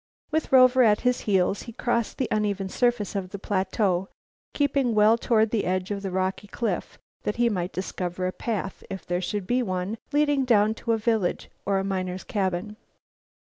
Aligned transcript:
With 0.31 0.51
Rover 0.51 0.81
at 0.81 1.01
his 1.01 1.19
heels, 1.29 1.61
he 1.69 1.73
crossed 1.73 2.17
the 2.17 2.27
uneven 2.31 2.69
surface 2.69 3.15
of 3.15 3.29
the 3.29 3.37
plateau, 3.37 4.09
keeping 4.51 4.95
well 4.95 5.15
toward 5.15 5.51
the 5.51 5.63
edge 5.65 5.91
of 5.91 6.01
the 6.01 6.09
rocky 6.09 6.47
cliff 6.47 6.97
that 7.21 7.35
he 7.35 7.49
might 7.49 7.71
discover 7.71 8.25
a 8.25 8.31
path, 8.31 8.83
if 8.89 9.05
there 9.05 9.21
should 9.21 9.45
be 9.45 9.61
one, 9.61 9.99
leading 10.11 10.43
down 10.43 10.73
to 10.73 10.93
a 10.93 10.97
village 10.97 11.51
or 11.67 11.77
a 11.77 11.83
miner's 11.83 12.23
cabin. 12.23 12.77